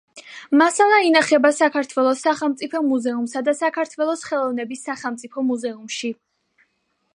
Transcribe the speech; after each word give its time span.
მასალა 0.59 0.95
ინახება 1.07 1.51
საქართველოს 1.57 2.23
სახელმწიფო 2.29 2.81
მუზეუმსა 2.87 3.45
და 3.49 3.55
საქართველოს 3.61 4.25
ხელოვნების 4.31 4.83
სახელმწიფო 4.89 5.47
მუზეუმში. 5.53 6.15